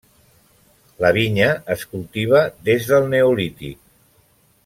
La 1.05 1.11
vinya 1.17 1.49
es 1.75 1.83
cultiva 1.91 2.41
des 2.71 2.89
del 2.93 3.07
Neolític. 3.13 3.81